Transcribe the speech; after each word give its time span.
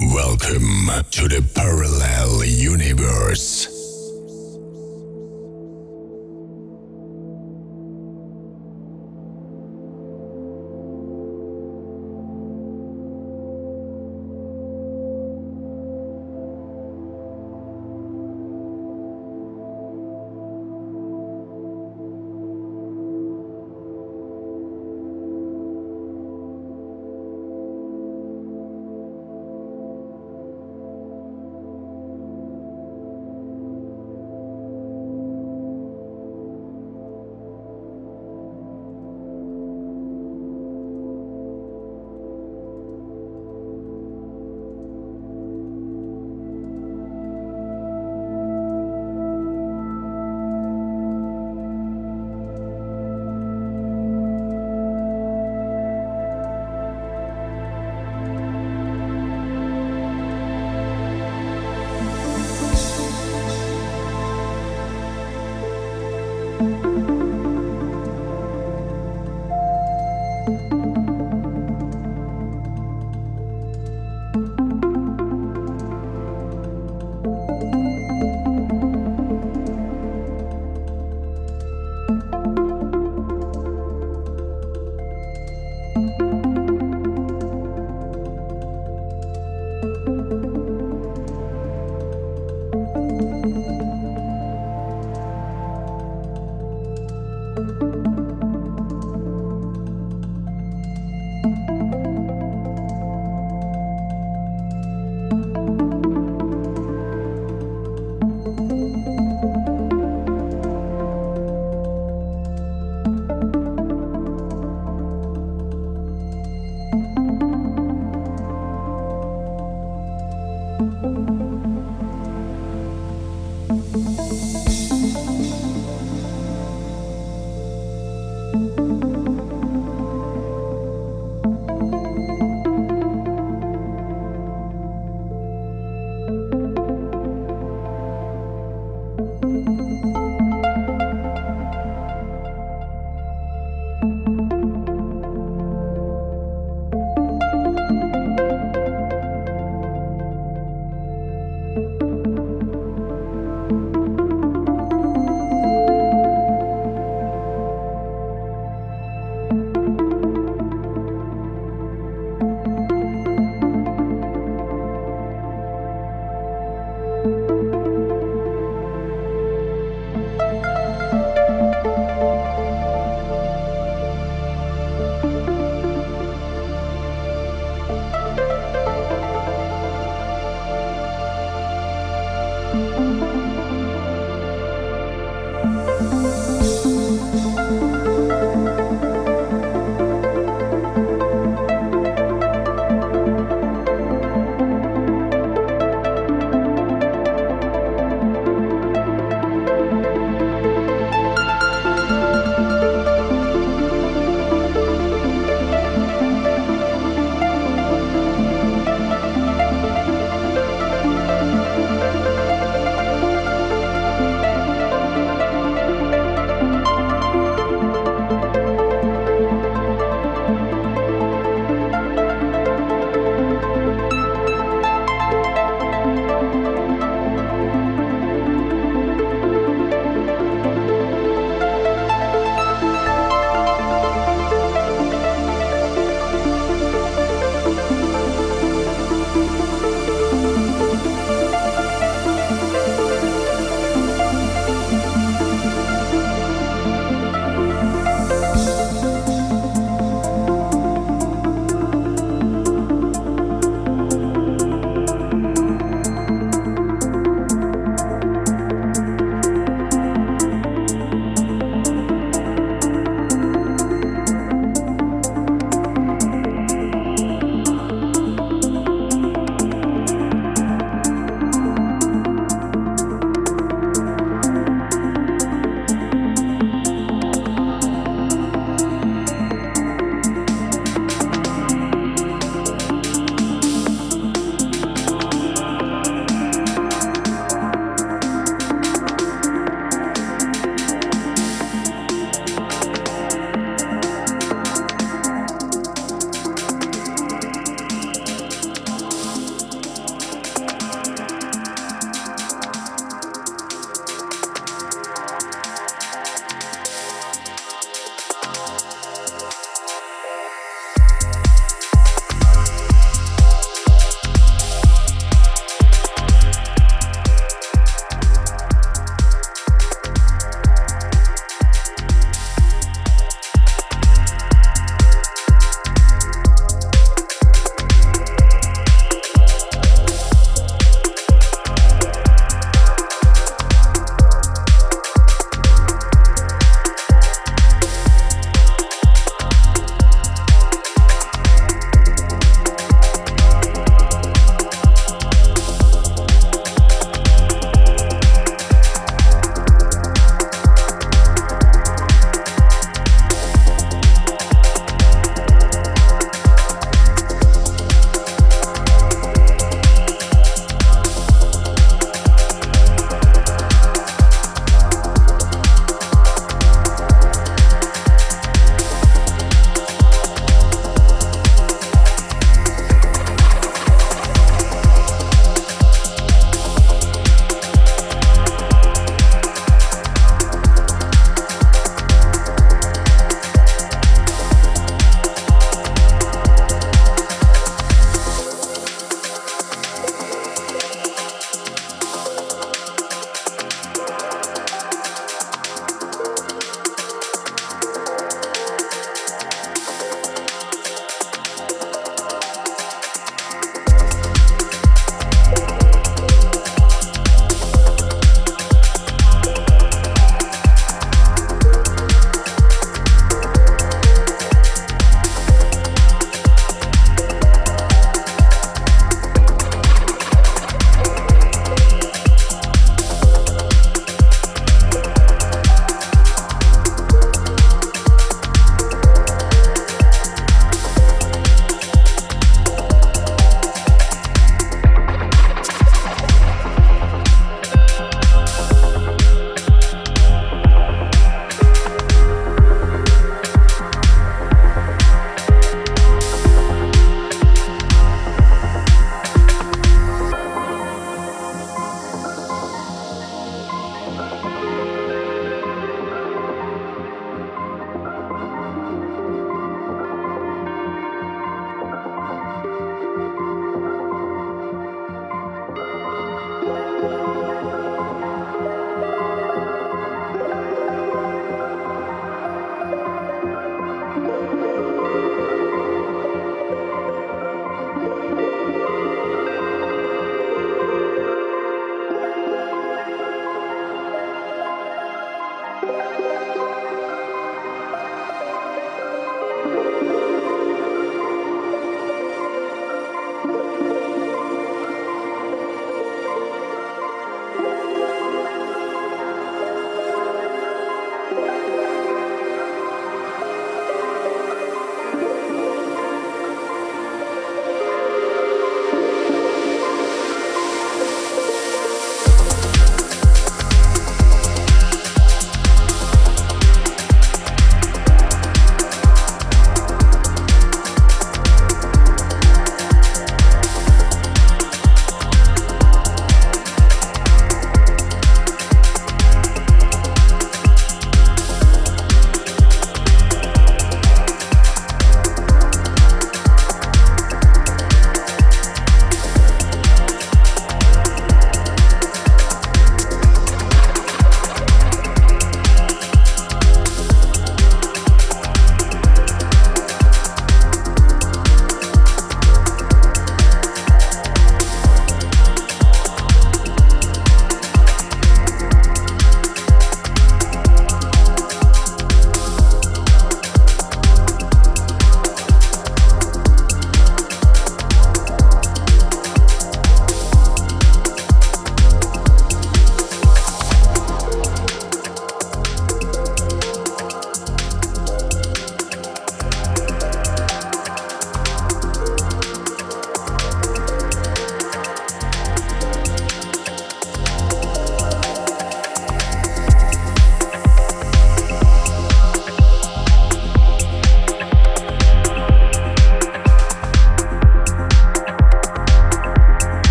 Welcome 0.00 0.88
to 1.10 1.28
the 1.28 1.46
parallel 1.54 2.42
universe. 2.46 3.79